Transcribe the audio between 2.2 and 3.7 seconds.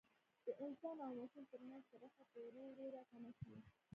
به ورو ورو را کمه شي.